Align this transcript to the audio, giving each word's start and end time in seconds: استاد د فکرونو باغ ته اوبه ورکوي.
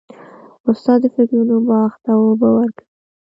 استاد 0.69 0.99
د 1.03 1.05
فکرونو 1.15 1.55
باغ 1.67 1.91
ته 2.03 2.11
اوبه 2.23 2.49
ورکوي. 2.57 2.87